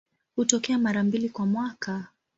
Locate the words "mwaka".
1.45-2.07